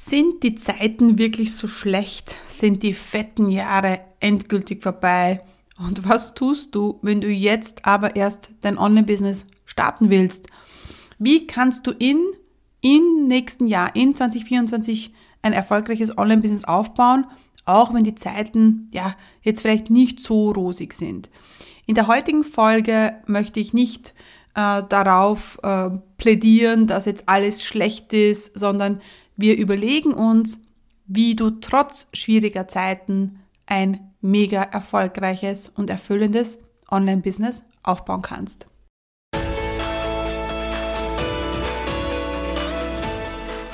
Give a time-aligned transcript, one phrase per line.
[0.00, 2.36] Sind die Zeiten wirklich so schlecht?
[2.46, 5.40] Sind die fetten Jahre endgültig vorbei?
[5.76, 10.46] Und was tust du, wenn du jetzt aber erst dein Online-Business starten willst?
[11.18, 12.20] Wie kannst du in,
[12.80, 17.26] im nächsten Jahr, in 2024, ein erfolgreiches Online-Business aufbauen,
[17.64, 21.28] auch wenn die Zeiten, ja, jetzt vielleicht nicht so rosig sind?
[21.86, 24.14] In der heutigen Folge möchte ich nicht
[24.54, 29.00] äh, darauf äh, plädieren, dass jetzt alles schlecht ist, sondern
[29.38, 30.60] wir überlegen uns,
[31.06, 36.58] wie du trotz schwieriger Zeiten ein mega erfolgreiches und erfüllendes
[36.90, 38.66] Online-Business aufbauen kannst.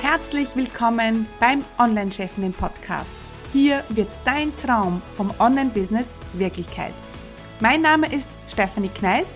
[0.01, 3.09] Herzlich willkommen beim Online-Chefinnen Podcast.
[3.51, 6.93] Hier wird dein Traum vom Online-Business Wirklichkeit.
[7.59, 9.35] Mein Name ist Stephanie Kneis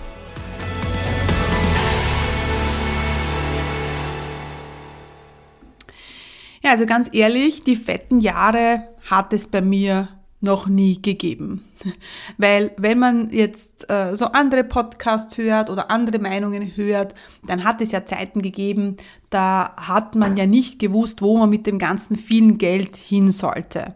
[6.63, 10.09] Ja, also ganz ehrlich, die fetten Jahre hat es bei mir
[10.41, 11.63] noch nie gegeben.
[12.37, 17.13] Weil wenn man jetzt äh, so andere Podcasts hört oder andere Meinungen hört,
[17.45, 18.97] dann hat es ja Zeiten gegeben,
[19.29, 23.95] da hat man ja nicht gewusst, wo man mit dem ganzen vielen Geld hin sollte.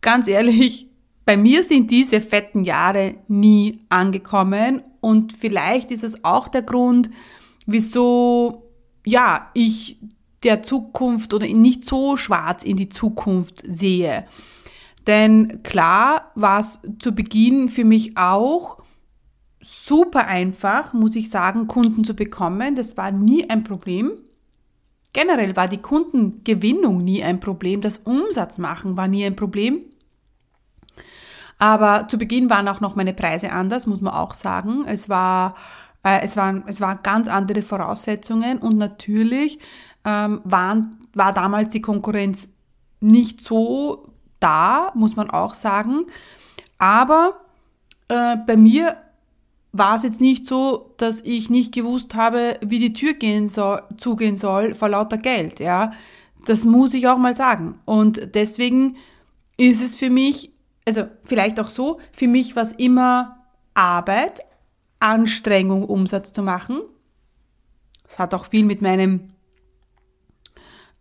[0.00, 0.88] Ganz ehrlich,
[1.24, 7.10] bei mir sind diese fetten Jahre nie angekommen und vielleicht ist es auch der Grund,
[7.66, 8.62] wieso
[9.04, 9.98] ja, ich
[10.46, 14.26] der Zukunft oder nicht so schwarz in die Zukunft sehe.
[15.06, 18.78] Denn klar war es zu Beginn für mich auch
[19.60, 22.76] super einfach, muss ich sagen, Kunden zu bekommen.
[22.76, 24.12] Das war nie ein Problem.
[25.12, 27.80] Generell war die Kundengewinnung nie ein Problem.
[27.80, 29.80] Das Umsatzmachen war nie ein Problem.
[31.58, 34.84] Aber zu Beginn waren auch noch meine Preise anders, muss man auch sagen.
[34.86, 35.56] Es war,
[36.04, 39.58] äh, es waren, es waren ganz andere Voraussetzungen und natürlich
[40.06, 42.48] ähm, waren, war damals die Konkurrenz
[43.00, 46.06] nicht so da, muss man auch sagen.
[46.78, 47.40] Aber
[48.08, 48.96] äh, bei mir
[49.72, 53.82] war es jetzt nicht so, dass ich nicht gewusst habe, wie die Tür gehen soll,
[53.96, 55.92] zugehen soll vor lauter Geld, ja.
[56.46, 57.80] Das muss ich auch mal sagen.
[57.84, 58.96] Und deswegen
[59.56, 60.52] ist es für mich,
[60.86, 63.44] also vielleicht auch so, für mich war es immer
[63.74, 64.40] Arbeit,
[65.00, 66.80] Anstrengung, Umsatz zu machen.
[68.04, 69.32] Das hat auch viel mit meinem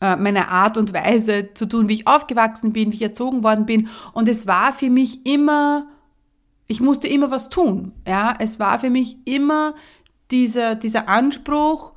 [0.02, 3.90] meiner Art und Weise zu tun, wie ich aufgewachsen bin, wie ich erzogen worden bin.
[4.14, 5.88] Und es war für mich immer,
[6.68, 7.94] ich musste immer was tun.
[8.08, 9.74] Ja, es war für mich immer
[10.32, 11.94] dieser, dieser Anspruch,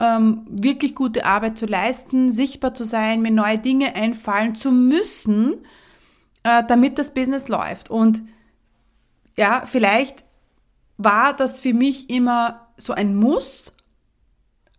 [0.00, 5.54] ähm, wirklich gute Arbeit zu leisten, sichtbar zu sein, mir neue Dinge einfallen zu müssen,
[6.44, 7.90] äh, damit das Business läuft.
[7.90, 8.22] Und
[9.36, 10.24] ja, vielleicht
[10.96, 13.72] war das für mich immer so ein Muss,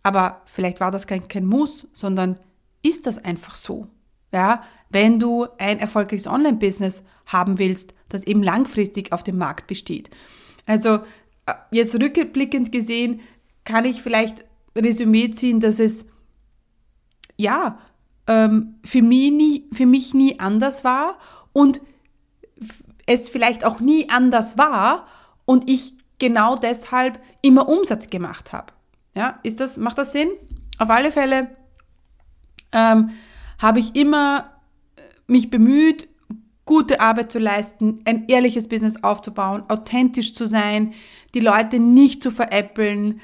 [0.02, 2.38] aber vielleicht war das kein, kein Muss, sondern
[2.82, 3.86] ist das einfach so.
[4.32, 10.10] Ja, wenn du ein erfolgreiches Online-Business haben willst, das eben langfristig auf dem Markt besteht.
[10.66, 11.00] Also
[11.46, 13.20] äh, jetzt rückblickend gesehen
[13.64, 14.44] kann ich vielleicht
[14.76, 16.06] Resümee ziehen, dass es
[17.36, 17.78] ja
[18.26, 21.18] ähm, für, mich nie, für mich nie anders war
[21.52, 21.80] und
[23.06, 25.06] es vielleicht auch nie anders war
[25.44, 28.72] und ich genau deshalb immer Umsatz gemacht habe.
[29.16, 30.28] Ja, ist das, macht das Sinn?
[30.78, 31.50] Auf alle Fälle
[32.72, 33.10] ähm,
[33.58, 34.50] habe ich immer
[34.96, 36.08] äh, mich bemüht,
[36.64, 40.94] gute Arbeit zu leisten, ein ehrliches Business aufzubauen, authentisch zu sein,
[41.34, 43.20] die Leute nicht zu veräppeln,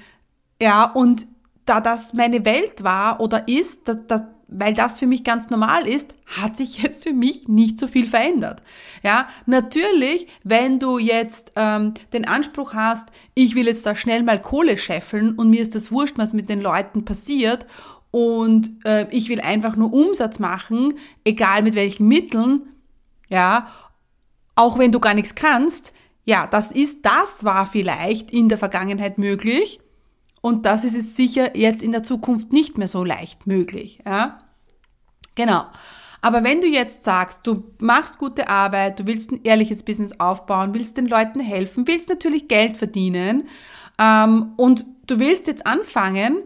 [0.61, 1.27] ja, und
[1.65, 5.87] da das meine Welt war oder ist, dass, dass, weil das für mich ganz normal
[5.87, 8.62] ist, hat sich jetzt für mich nicht so viel verändert.
[9.03, 14.41] Ja, natürlich, wenn du jetzt ähm, den Anspruch hast, ich will jetzt da schnell mal
[14.41, 17.67] Kohle scheffeln und mir ist das wurscht, was mit den Leuten passiert
[18.17, 22.63] und äh, ich will einfach nur Umsatz machen, egal mit welchen Mitteln,
[23.29, 23.67] ja,
[24.55, 25.93] auch wenn du gar nichts kannst,
[26.25, 29.81] ja, das ist, das war vielleicht in der Vergangenheit möglich
[30.41, 34.39] und das ist es sicher jetzt in der Zukunft nicht mehr so leicht möglich, ja.
[35.35, 35.67] Genau.
[36.23, 40.73] Aber wenn du jetzt sagst, du machst gute Arbeit, du willst ein ehrliches Business aufbauen,
[40.73, 43.47] willst den Leuten helfen, willst natürlich Geld verdienen
[44.01, 46.39] ähm, und du willst jetzt anfangen,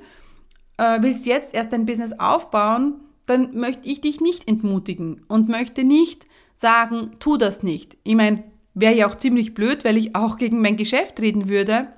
[0.80, 2.94] äh, willst jetzt erst dein Business aufbauen,
[3.26, 7.98] dann möchte ich dich nicht entmutigen und möchte nicht sagen, tu das nicht.
[8.02, 8.42] Ich meine,
[8.74, 11.88] wäre ja auch ziemlich blöd, weil ich auch gegen mein Geschäft reden würde.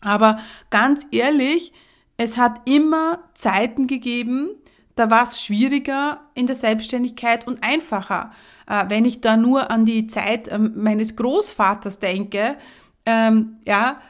[0.00, 0.38] Aber
[0.70, 1.72] ganz ehrlich,
[2.16, 4.48] es hat immer Zeiten gegeben,
[4.94, 8.30] da war es schwieriger in der Selbstständigkeit und einfacher.
[8.66, 12.56] Äh, wenn ich da nur an die Zeit ähm, meines Großvaters denke,
[13.04, 14.00] ähm, ja,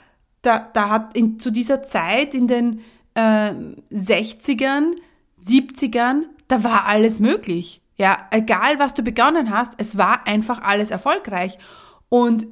[0.40, 2.81] da, da hat in, zu dieser Zeit in den
[3.14, 3.53] äh,
[3.93, 4.94] 60ern,
[5.41, 7.81] 70ern, da war alles möglich.
[7.97, 11.59] Ja, egal was du begonnen hast, es war einfach alles erfolgreich.
[12.09, 12.47] Und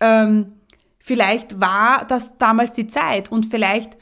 [0.00, 0.52] ähm,
[0.98, 3.96] vielleicht war das damals die Zeit und vielleicht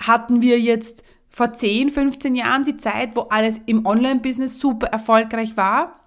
[0.00, 5.56] hatten wir jetzt vor 10, 15 Jahren die Zeit, wo alles im Online-Business super erfolgreich
[5.56, 6.00] war.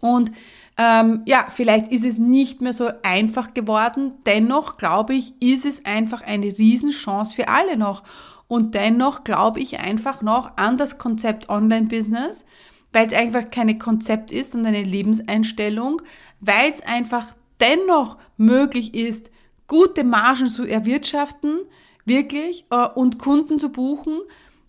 [0.00, 0.32] Und
[0.78, 4.12] ähm, ja, vielleicht ist es nicht mehr so einfach geworden.
[4.26, 8.02] Dennoch glaube ich, ist es einfach eine Riesenchance für alle noch.
[8.48, 12.44] Und dennoch glaube ich einfach noch an das Konzept Online-Business,
[12.92, 16.02] weil es einfach keine Konzept ist und eine Lebenseinstellung,
[16.40, 19.30] weil es einfach dennoch möglich ist,
[19.68, 21.60] gute Margen zu erwirtschaften,
[22.04, 24.20] wirklich, äh, und Kunden zu buchen,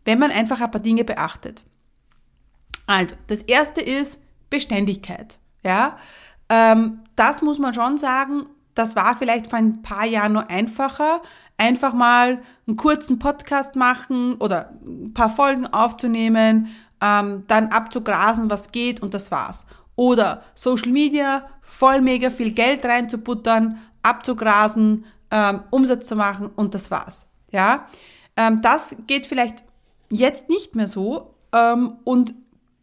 [0.06, 1.64] wenn man einfach ein paar Dinge beachtet.
[2.86, 5.40] Also, das erste ist Beständigkeit.
[5.63, 5.98] Ja,
[6.50, 8.45] ähm, das muss man schon sagen,
[8.75, 11.21] das war vielleicht vor ein paar Jahren nur einfacher.
[11.57, 16.69] Einfach mal einen kurzen Podcast machen oder ein paar Folgen aufzunehmen,
[17.01, 19.65] ähm, dann abzugrasen, was geht und das war's.
[19.95, 26.89] Oder Social Media, voll mega viel Geld reinzubuttern, abzugrasen, ähm, Umsatz zu machen und das
[26.89, 27.27] war's.
[27.51, 27.88] Ja,
[28.36, 29.63] ähm, das geht vielleicht
[30.09, 31.36] jetzt nicht mehr so.
[31.51, 32.33] Ähm, und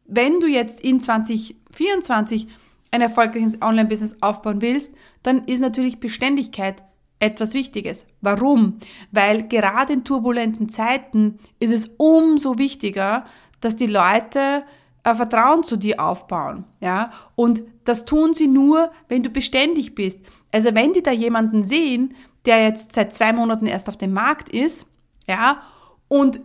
[0.07, 2.49] wenn du jetzt in 2024
[2.91, 6.83] ein erfolgreiches Online-Business aufbauen willst, dann ist natürlich Beständigkeit
[7.21, 8.07] etwas Wichtiges.
[8.21, 8.79] Warum?
[9.13, 13.25] Weil gerade in turbulenten Zeiten ist es umso wichtiger,
[13.61, 14.65] dass die Leute
[15.03, 17.11] ein Vertrauen zu dir aufbauen, ja.
[17.35, 20.21] Und das tun sie nur, wenn du beständig bist.
[20.53, 22.15] Also wenn die da jemanden sehen,
[22.45, 24.87] der jetzt seit zwei Monaten erst auf dem Markt ist,
[25.27, 25.63] ja,
[26.09, 26.41] und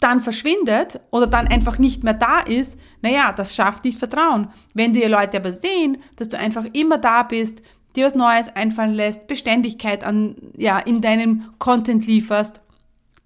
[0.00, 4.48] dann verschwindet oder dann einfach nicht mehr da ist, naja, das schafft nicht Vertrauen.
[4.74, 7.62] Wenn die Leute aber sehen, dass du einfach immer da bist,
[7.96, 12.60] dir was Neues einfallen lässt, Beständigkeit an, ja, in deinem Content lieferst,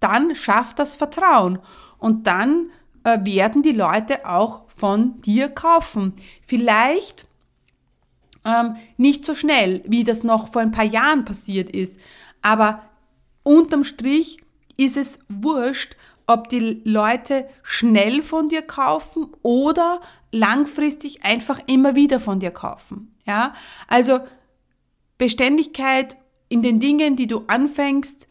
[0.00, 1.58] dann schafft das Vertrauen.
[1.98, 2.70] Und dann
[3.04, 6.14] äh, werden die Leute auch von dir kaufen.
[6.42, 7.26] Vielleicht
[8.44, 12.00] ähm, nicht so schnell, wie das noch vor ein paar Jahren passiert ist,
[12.42, 12.82] aber
[13.42, 14.38] unterm Strich
[14.76, 20.00] ist es wurscht, ob die Leute schnell von dir kaufen oder
[20.32, 23.14] langfristig einfach immer wieder von dir kaufen.
[23.26, 23.54] Ja,
[23.88, 24.20] also
[25.18, 26.16] Beständigkeit
[26.48, 28.28] in den Dingen, die du anfängst,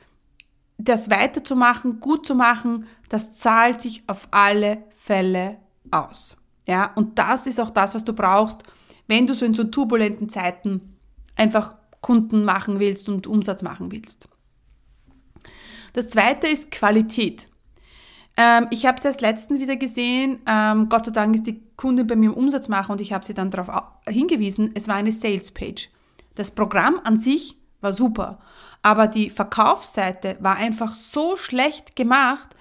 [0.77, 5.57] das weiterzumachen, gut zu machen, das zahlt sich auf alle Fälle
[5.91, 6.37] aus.
[6.67, 8.63] Ja, und das ist auch das, was du brauchst,
[9.07, 10.97] wenn du so in so turbulenten Zeiten
[11.35, 14.27] einfach Kunden machen willst und Umsatz machen willst.
[15.93, 17.47] Das zweite ist Qualität.
[18.35, 20.39] Ähm, ich habe es erst letztens wieder gesehen.
[20.47, 23.25] Ähm, Gott sei Dank ist die Kundin bei mir im Umsatz machen und ich habe
[23.25, 24.71] sie dann darauf hingewiesen.
[24.73, 25.89] Es war eine Sales Page.
[26.35, 28.39] Das Programm an sich war super,
[28.81, 32.55] aber die Verkaufsseite war einfach so schlecht gemacht.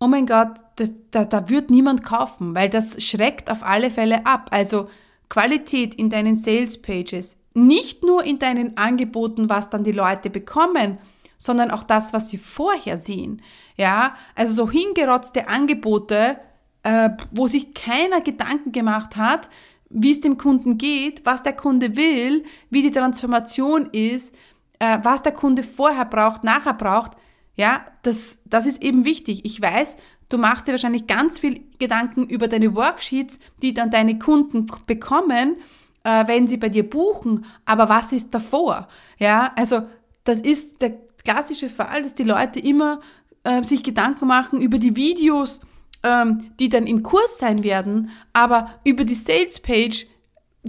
[0.00, 4.24] Oh mein Gott, da, da, da wird niemand kaufen, weil das schreckt auf alle Fälle
[4.24, 4.48] ab.
[4.52, 4.88] Also
[5.28, 10.98] Qualität in deinen Sales Pages, nicht nur in deinen Angeboten, was dann die Leute bekommen,
[11.42, 13.42] sondern auch das, was sie vorher sehen.
[13.76, 16.38] Ja, also so hingerotzte Angebote,
[16.84, 19.50] äh, wo sich keiner Gedanken gemacht hat,
[19.90, 24.32] wie es dem Kunden geht, was der Kunde will, wie die Transformation ist,
[24.78, 27.12] äh, was der Kunde vorher braucht, nachher braucht.
[27.56, 29.44] Ja, das, das ist eben wichtig.
[29.44, 29.96] Ich weiß,
[30.28, 35.56] du machst dir wahrscheinlich ganz viel Gedanken über deine Worksheets, die dann deine Kunden bekommen,
[36.04, 37.46] äh, wenn sie bei dir buchen.
[37.64, 38.86] Aber was ist davor?
[39.18, 39.82] Ja, also
[40.22, 40.92] das ist der
[41.24, 43.00] klassische Fall, dass die Leute immer
[43.44, 45.60] äh, sich Gedanken machen über die Videos,
[46.02, 50.06] ähm, die dann im Kurs sein werden, aber über die Sales Page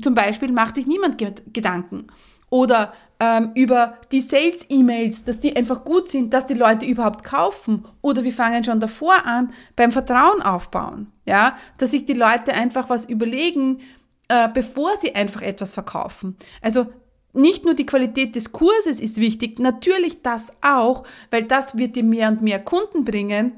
[0.01, 1.17] zum Beispiel macht sich niemand
[1.53, 2.07] Gedanken.
[2.50, 7.86] Oder ähm, über die Sales-E-Mails, dass die einfach gut sind, dass die Leute überhaupt kaufen.
[8.01, 11.12] Oder wir fangen schon davor an beim Vertrauen aufbauen.
[11.25, 13.81] Ja, dass sich die Leute einfach was überlegen,
[14.27, 16.36] äh, bevor sie einfach etwas verkaufen.
[16.62, 16.88] Also
[17.34, 22.04] nicht nur die Qualität des Kurses ist wichtig, natürlich das auch, weil das wird dir
[22.04, 23.54] mehr und mehr Kunden bringen,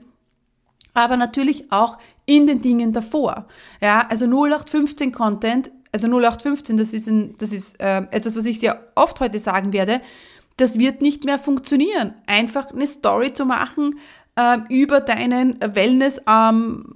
[0.93, 3.45] aber natürlich auch in den Dingen davor.
[3.81, 8.59] Ja, also 0815 Content, also 0815, das ist, ein, das ist äh, etwas, was ich
[8.59, 10.01] sehr oft heute sagen werde,
[10.57, 12.13] das wird nicht mehr funktionieren.
[12.27, 13.99] Einfach eine Story zu machen
[14.35, 16.93] äh, über deinen Wellness, ähm,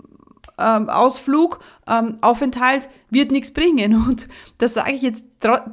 [0.60, 3.96] ähm, Ausflug, ähm, Aufenthalt wird nichts bringen.
[4.08, 5.26] Und das sage ich jetzt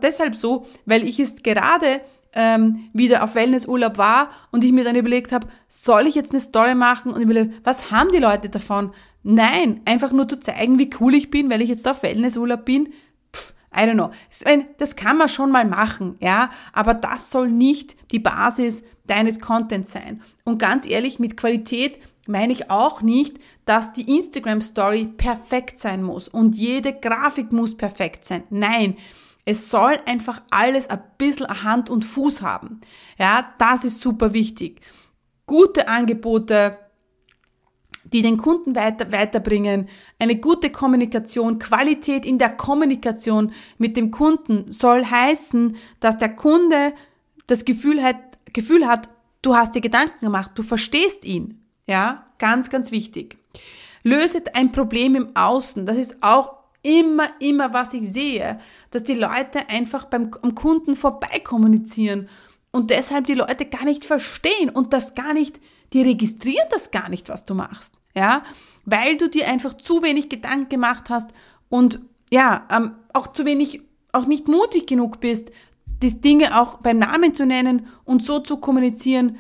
[0.03, 2.01] deshalb so, weil ich es gerade
[2.37, 6.41] ähm, wieder auf Wellnessurlaub war und ich mir dann überlegt habe, soll ich jetzt eine
[6.41, 8.93] Story machen und überlege, was haben die Leute davon?
[9.23, 12.93] Nein, einfach nur zu zeigen, wie cool ich bin, weil ich jetzt auf Wellnessurlaub bin.
[13.35, 14.11] Pff, I don't know.
[14.77, 19.93] Das kann man schon mal machen, ja, aber das soll nicht die Basis deines Contents
[19.93, 20.23] sein.
[20.45, 26.03] Und ganz ehrlich, mit Qualität meine ich auch nicht, dass die Instagram Story perfekt sein
[26.03, 28.45] muss und jede Grafik muss perfekt sein.
[28.51, 28.97] Nein,
[29.45, 32.81] es soll einfach alles ein bisschen Hand und Fuß haben.
[33.19, 34.81] Ja, das ist super wichtig.
[35.47, 36.79] Gute Angebote,
[38.13, 44.71] die den Kunden weiter, weiterbringen, eine gute Kommunikation, Qualität in der Kommunikation mit dem Kunden
[44.71, 46.95] soll heißen, dass der Kunde
[47.47, 48.17] das Gefühl hat,
[48.53, 49.09] Gefühl hat,
[49.43, 51.66] du hast dir Gedanken gemacht, du verstehst ihn.
[51.87, 53.39] Ja, ganz, ganz wichtig.
[54.03, 55.87] Löset ein Problem im Außen.
[55.87, 60.95] Das ist auch immer, immer, was ich sehe, dass die Leute einfach beim am Kunden
[60.95, 62.29] vorbei kommunizieren
[62.71, 65.61] und deshalb die Leute gar nicht verstehen und das gar nicht,
[65.93, 68.01] die registrieren das gar nicht, was du machst.
[68.15, 68.45] Ja,
[68.85, 71.31] weil du dir einfach zu wenig Gedanken gemacht hast
[71.69, 72.01] und
[72.31, 75.51] ja, ähm, auch zu wenig, auch nicht mutig genug bist,
[75.87, 79.39] die Dinge auch beim Namen zu nennen und so zu kommunizieren,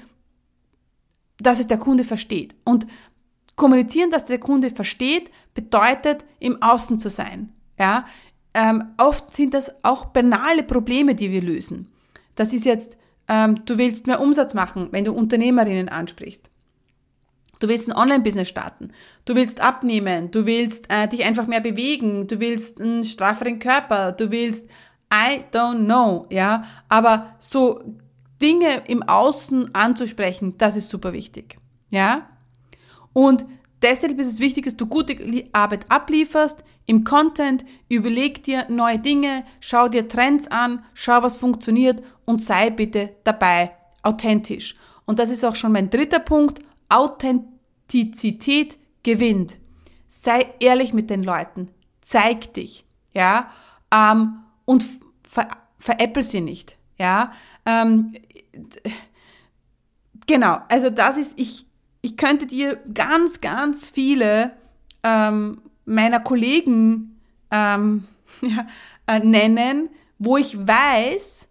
[1.38, 2.54] dass es der Kunde versteht.
[2.64, 2.86] Und
[3.56, 7.52] kommunizieren, dass der Kunde versteht, bedeutet, im Außen zu sein.
[7.78, 8.04] Ja,
[8.54, 11.92] ähm, oft sind das auch banale Probleme, die wir lösen.
[12.36, 12.96] Das ist jetzt,
[13.28, 16.50] ähm, du willst mehr Umsatz machen, wenn du Unternehmerinnen ansprichst.
[17.58, 18.92] Du willst ein Online-Business starten.
[19.24, 20.30] Du willst abnehmen.
[20.30, 22.26] Du willst äh, dich einfach mehr bewegen.
[22.26, 24.12] Du willst einen strafferen Körper.
[24.12, 24.68] Du willst,
[25.12, 26.64] I don't know, ja.
[26.88, 27.82] Aber so
[28.40, 31.58] Dinge im Außen anzusprechen, das ist super wichtig.
[31.90, 32.28] Ja?
[33.12, 33.46] Und
[33.82, 35.16] deshalb ist es wichtig, dass du gute
[35.52, 42.02] Arbeit ablieferst im Content, überleg dir neue Dinge, schau dir Trends an, schau, was funktioniert
[42.24, 44.76] und sei bitte dabei authentisch.
[45.04, 46.60] Und das ist auch schon mein dritter Punkt.
[46.88, 49.58] Authentizität gewinnt.
[50.08, 51.70] Sei ehrlich mit den Leuten.
[52.00, 52.84] Zeig dich.
[53.14, 53.50] Ja?
[53.92, 54.84] Ähm, und
[55.28, 56.78] ver veräppel sie nicht.
[56.98, 57.32] Ja?
[57.64, 58.14] Ähm,
[60.26, 61.66] genau, also das ist, ich,
[62.02, 64.52] ich könnte dir ganz, ganz viele
[65.02, 67.20] ähm, meiner Kollegen
[67.50, 68.06] ähm,
[68.40, 68.66] ja,
[69.06, 71.48] äh, nennen, wo ich weiß,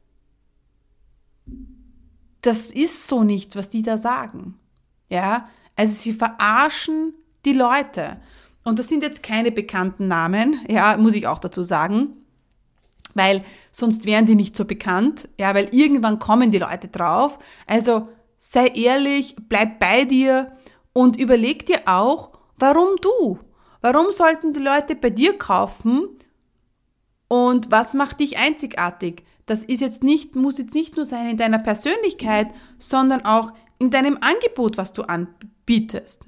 [2.41, 4.59] das ist so nicht, was die da sagen.
[5.09, 8.19] Ja, also sie verarschen die Leute.
[8.63, 12.24] Und das sind jetzt keine bekannten Namen, ja, muss ich auch dazu sagen
[13.15, 13.41] weil
[13.71, 17.39] sonst wären die nicht so bekannt, ja, weil irgendwann kommen die Leute drauf.
[17.65, 20.51] Also sei ehrlich, bleib bei dir
[20.93, 23.39] und überleg dir auch, warum du?
[23.81, 26.09] Warum sollten die Leute bei dir kaufen?
[27.27, 29.23] Und was macht dich einzigartig?
[29.45, 33.91] Das ist jetzt nicht, muss jetzt nicht nur sein in deiner Persönlichkeit, sondern auch in
[33.91, 36.27] deinem Angebot, was du anbietest.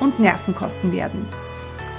[0.00, 1.26] und Nerven kosten werden.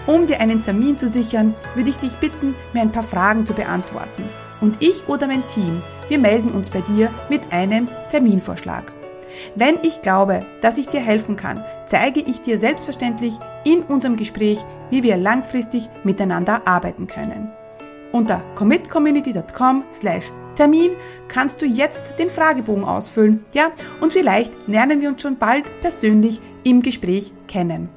[0.08, 3.54] Um dir einen Termin zu sichern, würde ich dich bitten, mir ein paar Fragen zu
[3.54, 4.28] beantworten.
[4.60, 8.92] Und ich oder mein Team, wir melden uns bei dir mit einem Terminvorschlag.
[9.56, 14.60] Wenn ich glaube, dass ich dir helfen kann, zeige ich dir selbstverständlich in unserem Gespräch,
[14.90, 17.52] wie wir langfristig miteinander arbeiten können.
[18.12, 20.92] Unter commitcommunity.com slash Termin
[21.30, 26.42] kannst du jetzt den Fragebogen ausfüllen, ja, und vielleicht lernen wir uns schon bald persönlich
[26.64, 27.90] im Gespräch kennen.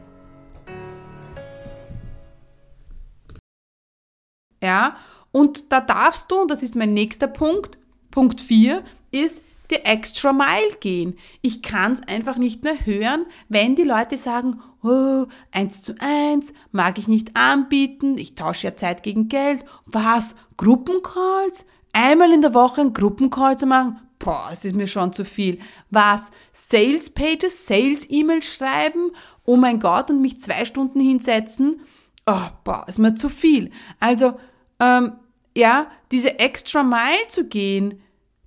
[4.62, 4.96] Ja,
[5.30, 7.78] und da darfst du, und das ist mein nächster Punkt,
[8.10, 11.18] Punkt 4, ist die extra Mile gehen.
[11.42, 16.52] Ich kann es einfach nicht mehr hören, wenn die Leute sagen, oh, eins zu eins,
[16.70, 19.64] mag ich nicht anbieten, ich tausche ja Zeit gegen Geld.
[19.86, 20.34] Was?
[20.56, 21.64] Gruppencalls?
[21.92, 24.00] Einmal in der Woche einen Gruppencall zu machen?
[24.24, 25.58] Boah, es ist mir schon zu viel.
[25.90, 26.30] Was?
[26.52, 29.10] Sales Pages, Sales E-Mails schreiben?
[29.44, 31.82] Oh mein Gott, und mich zwei Stunden hinsetzen?
[32.26, 33.70] Oh, boah, ist mir zu viel.
[34.00, 34.34] Also,
[34.80, 35.12] ähm,
[35.54, 38.00] ja, diese extra Mile zu gehen,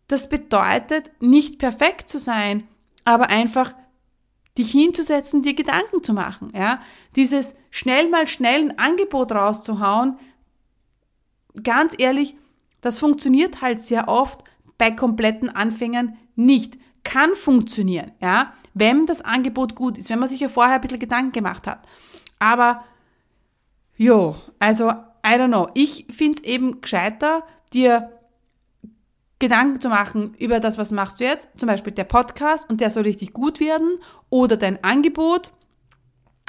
[0.07, 2.67] das bedeutet nicht perfekt zu sein,
[3.05, 3.74] aber einfach
[4.57, 6.51] dich hinzusetzen, dir Gedanken zu machen.
[6.55, 6.81] Ja?
[7.15, 10.17] Dieses schnell mal schnell ein Angebot rauszuhauen,
[11.63, 12.36] ganz ehrlich,
[12.81, 14.43] das funktioniert halt sehr oft
[14.77, 16.77] bei kompletten Anfängern nicht.
[17.03, 21.00] Kann funktionieren, ja, wenn das Angebot gut ist, wenn man sich ja vorher ein bisschen
[21.00, 21.88] Gedanken gemacht hat.
[22.38, 22.84] Aber,
[23.96, 24.89] jo, also,
[25.25, 25.69] I don't know.
[25.74, 27.43] Ich finde es eben gescheiter,
[27.74, 28.12] dir
[29.39, 32.89] Gedanken zu machen über das, was machst du jetzt, zum Beispiel der Podcast und der
[32.89, 35.51] soll richtig gut werden oder dein Angebot.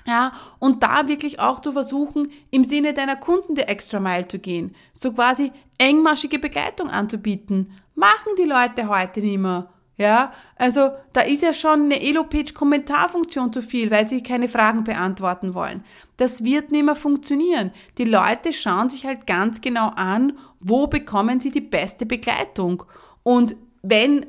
[0.06, 4.38] Ja, und da wirklich auch zu versuchen, im Sinne deiner Kunden die Extra Mile zu
[4.38, 4.74] gehen.
[4.94, 7.72] So quasi engmaschige Begleitung anzubieten.
[7.98, 9.68] Machen die Leute heute nicht mehr.
[9.96, 15.52] Ja, also da ist ja schon eine Elo-Page-Kommentarfunktion zu viel, weil sie keine Fragen beantworten
[15.52, 15.82] wollen.
[16.16, 17.72] Das wird nicht mehr funktionieren.
[17.98, 22.84] Die Leute schauen sich halt ganz genau an, wo bekommen sie die beste Begleitung.
[23.24, 24.24] Und wenn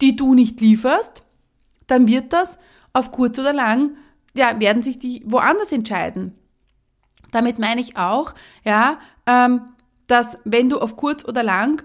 [0.00, 1.26] die du nicht lieferst,
[1.88, 2.58] dann wird das
[2.94, 3.98] auf kurz oder lang,
[4.34, 6.38] ja, werden sich die woanders entscheiden.
[7.32, 8.32] Damit meine ich auch,
[8.64, 9.60] ja, ähm,
[10.06, 11.82] dass wenn du auf kurz oder lang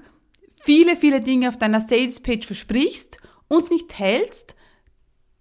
[0.65, 3.17] viele, viele Dinge auf deiner Sales-Page versprichst
[3.47, 4.55] und nicht hältst,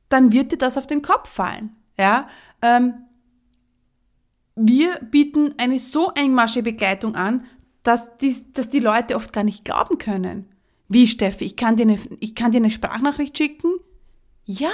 [0.08, 1.74] dann wird dir das auf den Kopf fallen.
[1.98, 2.28] Ja?
[2.62, 2.94] Ähm,
[4.54, 7.46] wir bieten eine so engmaschige Begleitung an,
[7.82, 10.54] dass die, dass die Leute oft gar nicht glauben können.
[10.88, 13.72] Wie, Steffi, ich kann dir eine, ich kann dir eine Sprachnachricht schicken?
[14.44, 14.70] Ja.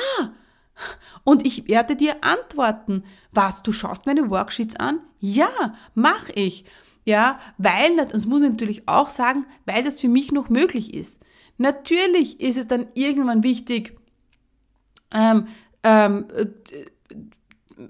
[1.24, 3.04] Und ich werde dir antworten.
[3.32, 5.00] Was, du schaust meine Worksheets an?
[5.18, 6.64] Ja, mach ich.
[7.10, 11.20] Ja, weil, das muss ich natürlich auch sagen, weil das für mich noch möglich ist.
[11.58, 13.98] Natürlich ist es dann irgendwann wichtig,
[15.12, 15.48] ähm,
[15.82, 16.46] ähm, äh,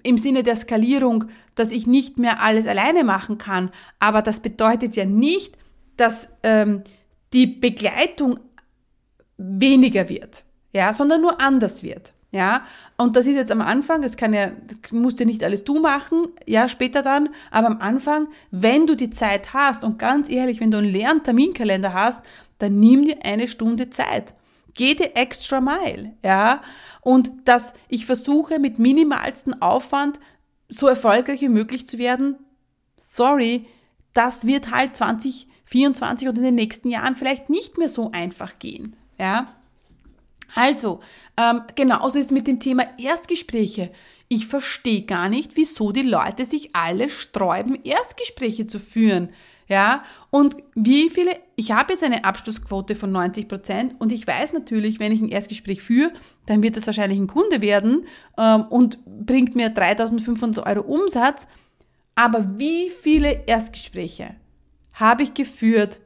[0.04, 3.70] im Sinne der Skalierung, dass ich nicht mehr alles alleine machen kann.
[3.98, 5.58] Aber das bedeutet ja nicht,
[5.98, 6.82] dass ähm,
[7.34, 8.40] die Begleitung
[9.36, 12.14] weniger wird, ja, sondern nur anders wird.
[12.32, 12.62] Ja,
[12.96, 15.80] und das ist jetzt am Anfang, das kann ja, das musst du nicht alles du
[15.80, 20.60] machen, ja, später dann, aber am Anfang, wenn du die Zeit hast und ganz ehrlich,
[20.60, 22.24] wenn du einen leeren Terminkalender hast,
[22.58, 24.34] dann nimm dir eine Stunde Zeit.
[24.74, 26.62] Geh dir extra Mile, ja,
[27.00, 30.20] und dass ich versuche mit minimalsten Aufwand
[30.68, 32.36] so erfolgreich wie möglich zu werden,
[32.96, 33.66] sorry,
[34.12, 38.94] das wird halt 2024 und in den nächsten Jahren vielleicht nicht mehr so einfach gehen,
[39.18, 39.48] ja.
[40.54, 41.00] Also,
[41.36, 43.90] ähm, genauso ist mit dem Thema Erstgespräche.
[44.28, 49.30] Ich verstehe gar nicht, wieso die Leute sich alle sträuben, Erstgespräche zu führen.
[49.70, 54.52] Ja, und wie viele, ich habe jetzt eine Abschlussquote von 90 Prozent und ich weiß
[54.52, 56.12] natürlich, wenn ich ein Erstgespräch führe,
[56.46, 58.04] dann wird das wahrscheinlich ein Kunde werden
[58.36, 61.46] ähm, und bringt mir 3500 Euro Umsatz.
[62.16, 64.34] Aber wie viele Erstgespräche
[64.94, 66.00] habe ich geführt,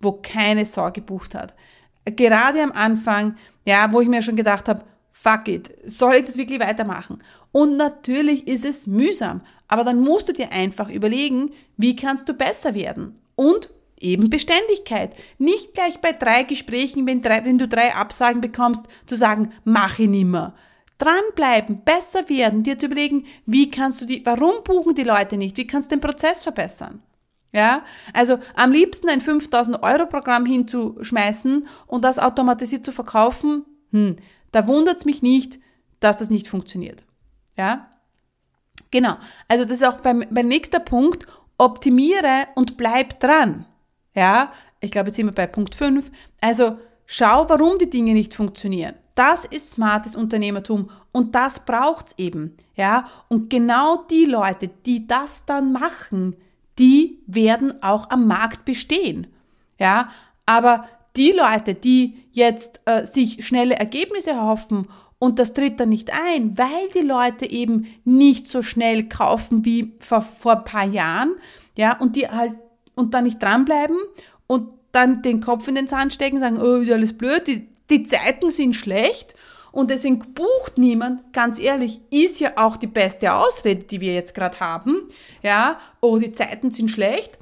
[0.00, 1.54] wo keine Sau gebucht hat?
[2.04, 6.36] Gerade am Anfang, ja, wo ich mir schon gedacht habe, fuck it, soll ich das
[6.36, 7.22] wirklich weitermachen?
[7.52, 12.34] Und natürlich ist es mühsam, aber dann musst du dir einfach überlegen, wie kannst du
[12.34, 13.18] besser werden?
[13.36, 15.14] Und eben Beständigkeit.
[15.38, 19.98] Nicht gleich bei drei Gesprächen, wenn, drei, wenn du drei Absagen bekommst, zu sagen, mach
[19.98, 20.54] ich nimmer.
[20.98, 25.56] Dranbleiben, besser werden, dir zu überlegen, wie kannst du die, warum buchen die Leute nicht?
[25.56, 27.02] Wie kannst du den Prozess verbessern?
[27.54, 34.16] Ja, also am liebsten ein 5000 Euro Programm hinzuschmeißen und das automatisiert zu verkaufen, hm,
[34.50, 35.60] da wundert's mich nicht,
[36.00, 37.04] dass das nicht funktioniert.
[37.56, 37.92] Ja,
[38.90, 39.18] genau.
[39.46, 43.66] Also das ist auch beim, beim nächster Punkt, optimiere und bleib dran.
[44.16, 46.10] Ja, ich glaube, jetzt sind wir bei Punkt 5.
[46.40, 48.96] Also schau, warum die Dinge nicht funktionieren.
[49.14, 52.56] Das ist smartes Unternehmertum und das braucht's eben.
[52.74, 56.34] Ja, und genau die Leute, die das dann machen,
[56.78, 59.26] die werden auch am Markt bestehen.
[59.78, 60.10] Ja,
[60.46, 66.12] aber die Leute, die jetzt äh, sich schnelle Ergebnisse erhoffen und das tritt dann nicht
[66.12, 71.34] ein, weil die Leute eben nicht so schnell kaufen wie vor, vor ein paar Jahren,
[71.76, 72.54] ja, und die halt
[72.94, 73.96] und dann nicht dranbleiben
[74.46, 78.04] und dann den Kopf in den Sand stecken, sagen, oh, ist alles blöd, die, die
[78.04, 79.33] Zeiten sind schlecht
[79.74, 84.32] und deswegen bucht niemand, ganz ehrlich, ist ja auch die beste Ausrede, die wir jetzt
[84.32, 85.08] gerade haben,
[85.42, 87.38] ja, oh, die Zeiten sind schlecht,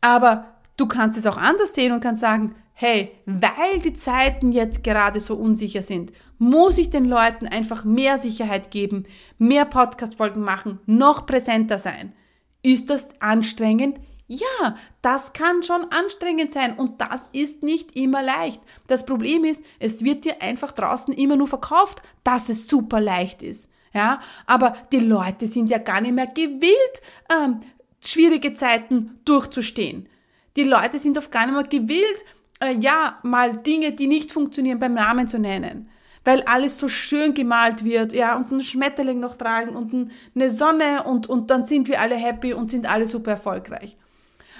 [0.00, 0.46] aber
[0.76, 5.20] du kannst es auch anders sehen und kannst sagen, hey, weil die Zeiten jetzt gerade
[5.20, 9.04] so unsicher sind, muss ich den Leuten einfach mehr Sicherheit geben,
[9.38, 12.14] mehr Podcast-Folgen machen, noch präsenter sein.
[12.62, 14.00] Ist das anstrengend?
[14.28, 18.60] Ja, das kann schon anstrengend sein und das ist nicht immer leicht.
[18.88, 23.42] Das Problem ist, es wird dir einfach draußen immer nur verkauft, dass es super leicht
[23.42, 23.70] ist.
[23.92, 27.60] Ja, aber die Leute sind ja gar nicht mehr gewillt, ähm,
[28.04, 30.08] schwierige Zeiten durchzustehen.
[30.56, 32.24] Die Leute sind oft gar nicht mehr gewillt,
[32.60, 35.88] äh, ja, mal Dinge, die nicht funktionieren, beim Namen zu nennen.
[36.24, 41.04] weil alles so schön gemalt wird, ja, und ein Schmetterling noch tragen und eine Sonne
[41.04, 43.96] und, und dann sind wir alle happy und sind alle super erfolgreich.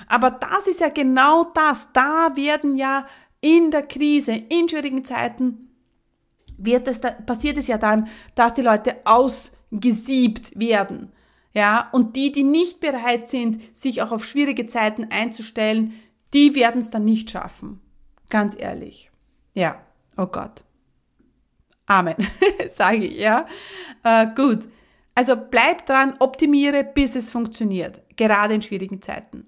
[0.06, 1.90] Aber das ist ja genau das.
[1.92, 3.06] Da werden ja
[3.40, 5.70] in der Krise, in schwierigen Zeiten,
[6.58, 11.12] wird es da, passiert es ja dann, dass die Leute ausgesiebt werden.
[11.52, 15.94] Ja, und die, die nicht bereit sind, sich auch auf schwierige Zeiten einzustellen,
[16.34, 17.80] die werden es dann nicht schaffen.
[18.28, 19.10] Ganz ehrlich.
[19.54, 19.80] Ja,
[20.16, 20.64] oh Gott.
[21.86, 22.16] Amen,
[22.68, 23.46] sage ich, ja.
[24.02, 24.68] Äh, gut.
[25.14, 29.46] Also bleib dran, optimiere, bis es funktioniert, gerade in schwierigen Zeiten.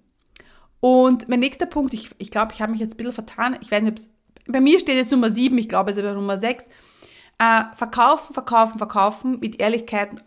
[0.81, 3.57] Und mein nächster Punkt, ich glaube, ich, glaub, ich habe mich jetzt ein bisschen vertan.
[3.61, 4.09] Ich weiß nicht,
[4.47, 6.69] bei mir steht jetzt Nummer 7, ich glaube, es ist aber Nummer 6.
[7.39, 10.27] Äh, verkaufen, verkaufen, verkaufen mit Ehrlichkeit und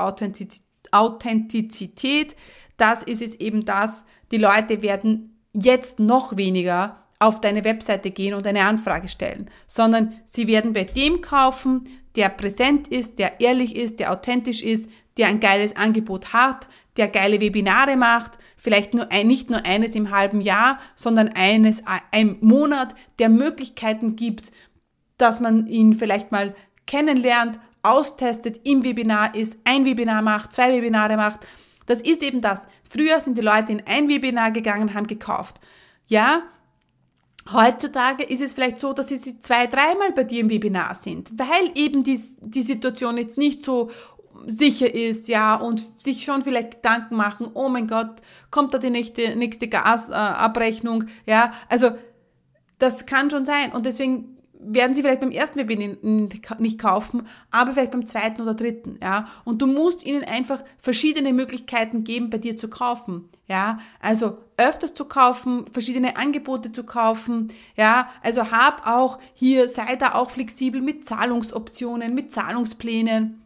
[0.92, 2.36] Authentizität.
[2.78, 4.06] Das ist es eben das.
[4.32, 10.14] Die Leute werden jetzt noch weniger auf deine Webseite gehen und eine Anfrage stellen, sondern
[10.26, 11.84] sie werden bei dem kaufen,
[12.16, 17.08] der präsent ist, der ehrlich ist, der authentisch ist, der ein geiles Angebot hat, der
[17.08, 22.38] geile Webinare macht, vielleicht nur ein, nicht nur eines im halben Jahr, sondern eines im
[22.42, 24.52] Monat, der Möglichkeiten gibt,
[25.18, 31.18] dass man ihn vielleicht mal kennenlernt, austestet, im Webinar ist, ein Webinar macht, zwei Webinare
[31.18, 31.40] macht.
[31.86, 32.68] Das ist eben das.
[32.88, 35.60] Früher sind die Leute in ein Webinar gegangen, haben gekauft.
[36.06, 36.44] Ja,
[37.52, 41.72] Heutzutage ist es vielleicht so, dass sie zwei, dreimal bei dir im Webinar sind, weil
[41.74, 43.90] eben die, die Situation jetzt nicht so
[44.48, 48.90] sicher ist, ja, und sich schon vielleicht Gedanken machen, oh mein Gott, kommt da die
[48.90, 51.92] nächste, nächste Gasabrechnung, ja, also
[52.78, 55.98] das kann schon sein und deswegen werden sie vielleicht beim ersten Webinar
[56.60, 59.28] nicht kaufen, aber vielleicht beim zweiten oder dritten, ja.
[59.44, 63.80] Und du musst ihnen einfach verschiedene Möglichkeiten geben, bei dir zu kaufen, ja.
[64.00, 68.10] Also öfters zu kaufen, verschiedene Angebote zu kaufen, ja.
[68.22, 73.41] Also hab auch hier, sei da auch flexibel mit Zahlungsoptionen, mit Zahlungsplänen.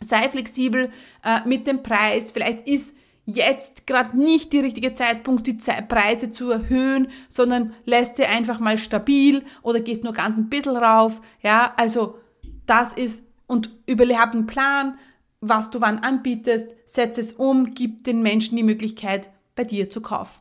[0.00, 0.90] Sei flexibel
[1.24, 2.32] äh, mit dem Preis.
[2.32, 5.58] Vielleicht ist jetzt gerade nicht der richtige Zeitpunkt, die
[5.88, 10.76] Preise zu erhöhen, sondern lässt sie einfach mal stabil oder gehst nur ganz ein bisschen
[10.76, 11.20] rauf.
[11.42, 12.18] Ja, also
[12.66, 14.96] das ist und überhaupt einen Plan,
[15.40, 20.00] was du wann anbietest, setz es um, gib den Menschen die Möglichkeit, bei dir zu
[20.00, 20.38] kaufen.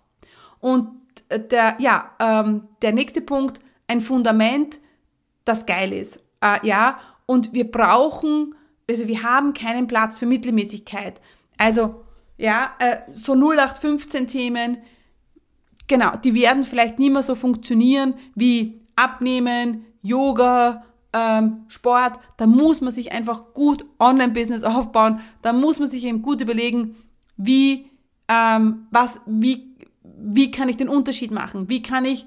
[0.60, 0.90] Und
[1.30, 4.80] der, ja, ähm, der nächste Punkt, ein Fundament,
[5.46, 6.18] das geil ist.
[6.42, 8.56] Äh, ja, und wir brauchen,
[8.90, 11.22] also wir haben keinen Platz für Mittelmäßigkeit.
[11.58, 12.04] Also
[12.38, 14.78] ja, äh, so 0815 Themen,
[15.88, 22.20] genau, die werden vielleicht nicht mehr so funktionieren wie Abnehmen, Yoga, ähm, Sport.
[22.38, 25.20] Da muss man sich einfach gut Online-Business aufbauen.
[25.42, 26.96] Da muss man sich eben gut überlegen,
[27.38, 27.90] wie,
[28.28, 31.70] ähm, was, wie, wie kann ich den Unterschied machen?
[31.70, 32.26] Wie kann ich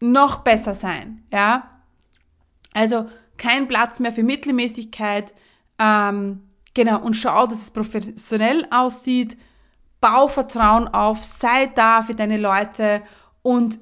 [0.00, 1.22] noch besser sein?
[1.32, 1.82] Ja,
[2.74, 3.06] also
[3.38, 5.34] kein Platz mehr für Mittelmäßigkeit.
[5.82, 6.42] Ähm,
[6.74, 9.36] genau, und schau, dass es professionell aussieht.
[10.00, 13.02] Bau Vertrauen auf, sei da für deine Leute.
[13.42, 13.80] Und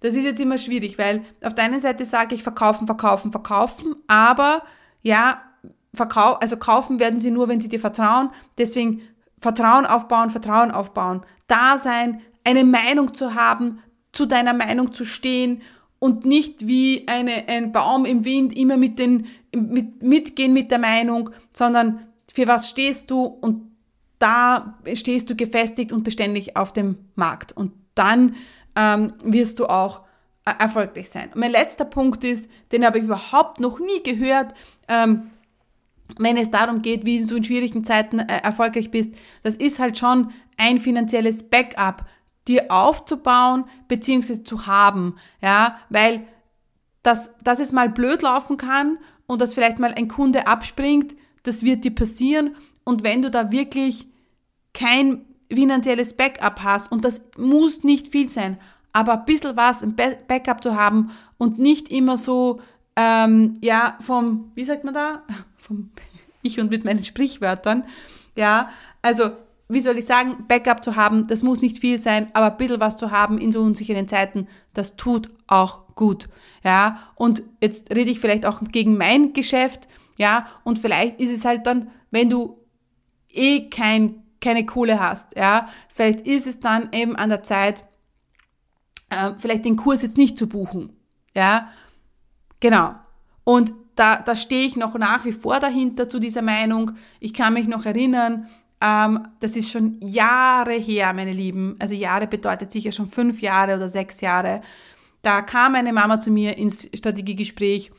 [0.00, 3.96] das ist jetzt immer schwierig, weil auf der einen Seite sage ich verkaufen, verkaufen, verkaufen,
[4.08, 4.62] aber
[5.02, 5.40] ja,
[5.94, 8.30] verkau also kaufen werden sie nur, wenn sie dir vertrauen.
[8.58, 9.00] Deswegen
[9.40, 13.80] Vertrauen aufbauen, Vertrauen aufbauen, da sein, eine Meinung zu haben,
[14.12, 15.62] zu deiner Meinung zu stehen
[15.98, 20.78] und nicht wie eine, ein Baum im Wind immer mit den, mit, mitgehen mit der
[20.78, 23.70] Meinung, sondern für was stehst du und
[24.18, 28.36] da stehst du gefestigt und beständig auf dem Markt und dann
[28.74, 30.02] ähm, wirst du auch
[30.44, 31.30] äh, erfolgreich sein.
[31.34, 34.54] Und mein letzter Punkt ist, den habe ich überhaupt noch nie gehört,
[34.88, 35.30] ähm,
[36.18, 39.14] wenn es darum geht, wie du in schwierigen Zeiten äh, erfolgreich bist.
[39.42, 42.04] Das ist halt schon ein finanzielles Backup,
[42.48, 44.44] dir aufzubauen bzw.
[44.44, 46.20] zu haben, ja, weil
[47.06, 51.62] das, dass es mal blöd laufen kann und dass vielleicht mal ein Kunde abspringt, das
[51.62, 54.08] wird dir passieren und wenn du da wirklich
[54.74, 58.58] kein finanzielles Backup hast, und das muss nicht viel sein,
[58.92, 62.60] aber ein bisschen was, ein Backup zu haben und nicht immer so,
[62.96, 65.22] ähm, ja, vom, wie sagt man da?
[65.58, 65.90] Vom
[66.42, 67.84] Ich und mit meinen Sprichwörtern.
[68.36, 68.70] Ja,
[69.02, 69.32] also,
[69.68, 72.80] wie soll ich sagen, Backup zu haben, das muss nicht viel sein, aber ein bisschen
[72.80, 76.28] was zu haben in so unsicheren Zeiten, das tut auch gut.
[76.62, 81.44] Ja, und jetzt rede ich vielleicht auch gegen mein Geschäft, ja, und vielleicht ist es
[81.44, 82.58] halt dann, wenn du
[83.28, 87.84] eh kein, keine Kohle hast, ja, vielleicht ist es dann eben an der Zeit,
[89.10, 90.96] äh, vielleicht den Kurs jetzt nicht zu buchen,
[91.34, 91.70] ja,
[92.60, 92.94] genau.
[93.44, 96.92] Und da, da stehe ich noch nach wie vor dahinter zu dieser Meinung.
[97.18, 98.48] Ich kann mich noch erinnern,
[98.80, 101.76] ähm, das ist schon Jahre her, meine Lieben.
[101.78, 104.60] Also Jahre bedeutet sicher schon fünf Jahre oder sechs Jahre.
[105.22, 107.90] Da kam eine Mama zu mir ins Strategiegespräch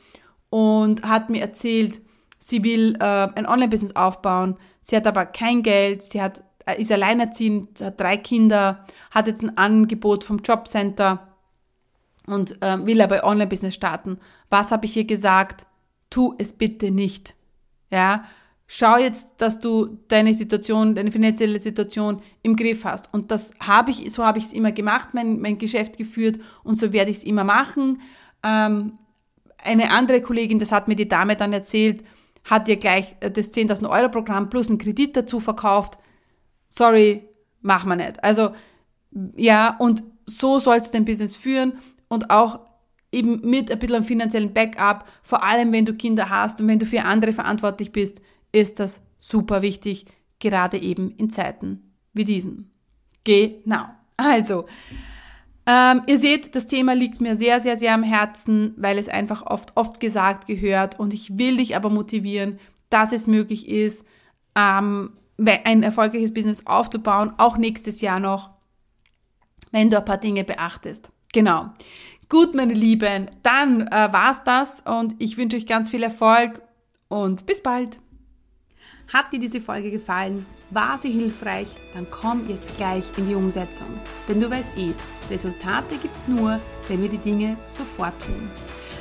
[0.50, 2.00] und hat mir erzählt,
[2.38, 4.56] sie will äh, ein Online-Business aufbauen.
[4.80, 9.42] Sie hat aber kein Geld, sie hat, äh, ist alleinerziehend, hat drei Kinder, hat jetzt
[9.42, 11.36] ein Angebot vom Jobcenter
[12.26, 14.18] und äh, will aber Online-Business starten.
[14.48, 15.66] Was habe ich ihr gesagt?
[16.10, 17.34] Tu es bitte nicht.
[17.90, 18.24] Ja,
[18.70, 23.12] schau jetzt, dass du deine Situation, deine finanzielle Situation im Griff hast.
[23.12, 26.76] Und das habe ich, so habe ich es immer gemacht, mein, mein Geschäft geführt und
[26.76, 28.02] so werde ich es immer machen.
[28.44, 28.92] Ähm,
[29.64, 32.04] eine andere Kollegin, das hat mir die Dame dann erzählt,
[32.44, 35.98] hat ihr gleich das 10.000 Euro Programm plus einen Kredit dazu verkauft.
[36.68, 37.26] Sorry,
[37.62, 38.22] mach man nicht.
[38.22, 38.50] Also,
[39.34, 41.72] ja, und so sollst du dein Business führen
[42.08, 42.60] und auch
[43.10, 46.84] eben mit ein bisschen finanziellen Backup, vor allem wenn du Kinder hast und wenn du
[46.84, 48.20] für andere verantwortlich bist,
[48.52, 50.06] ist das super wichtig,
[50.38, 52.70] gerade eben in Zeiten wie diesen.
[53.24, 53.84] Genau.
[54.16, 54.66] Also,
[55.66, 59.42] ähm, ihr seht, das Thema liegt mir sehr, sehr, sehr am Herzen, weil es einfach
[59.42, 62.58] oft, oft gesagt gehört und ich will dich aber motivieren,
[62.88, 64.06] dass es möglich ist,
[64.56, 65.12] ähm,
[65.64, 68.50] ein erfolgreiches Business aufzubauen, auch nächstes Jahr noch,
[69.70, 71.10] wenn du ein paar Dinge beachtest.
[71.32, 71.68] Genau.
[72.28, 76.62] Gut, meine Lieben, dann äh, war's das und ich wünsche euch ganz viel Erfolg
[77.08, 77.98] und bis bald.
[79.12, 80.44] Hat dir diese Folge gefallen?
[80.68, 81.68] War sie hilfreich?
[81.94, 83.88] Dann komm jetzt gleich in die Umsetzung.
[84.28, 84.92] Denn du weißt eh,
[85.30, 88.50] Resultate gibt's nur, wenn wir die Dinge sofort tun.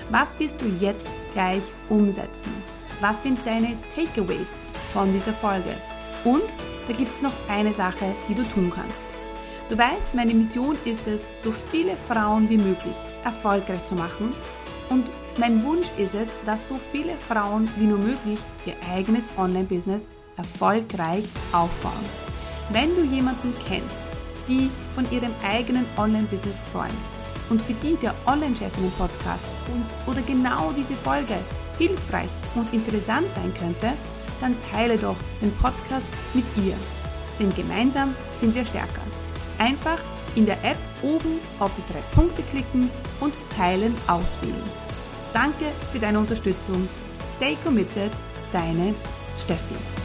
[0.10, 2.54] Was wirst du jetzt gleich umsetzen?
[3.02, 4.58] Was sind deine Takeaways
[4.93, 5.76] von dieser Folge?
[6.24, 6.43] Und
[6.88, 9.02] da gibt's noch eine Sache, die du tun kannst.
[9.67, 14.34] Du weißt, meine Mission ist es, so viele Frauen wie möglich erfolgreich zu machen
[14.89, 15.06] und
[15.38, 21.26] mein Wunsch ist es, dass so viele Frauen wie nur möglich ihr eigenes Online-Business erfolgreich
[21.52, 22.06] aufbauen.
[22.71, 24.04] Wenn du jemanden kennst,
[24.47, 26.91] die von ihrem eigenen Online-Business träumt
[27.50, 29.43] und für die der Online-Chefinnen-Podcast
[30.06, 31.36] oder genau diese Folge
[31.78, 33.93] hilfreich und interessant sein könnte,
[34.41, 36.76] dann teile doch den Podcast mit ihr.
[37.39, 39.02] Denn gemeinsam sind wir stärker.
[39.60, 40.00] Einfach
[40.36, 44.87] in der App oben auf die drei Punkte klicken und Teilen auswählen.
[45.34, 46.88] Danke für deine Unterstützung.
[47.38, 48.12] Stay committed,
[48.52, 48.96] deine
[49.38, 49.97] Steffi.